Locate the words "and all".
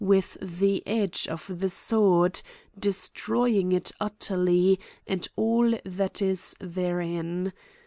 5.05-5.77